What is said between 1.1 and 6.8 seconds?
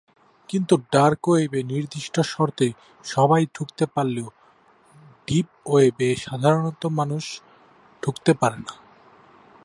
ওয়েবে নির্দিষ্ট শর্তে সবাই ঢুকতে পারলেও, "ডিপ ওয়েব"-এ সাধারণ